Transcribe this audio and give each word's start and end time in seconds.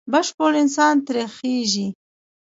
بشپړ 0.11 0.51
انسان 0.63 0.95
ترې 1.05 1.23
خېژي. 1.35 1.87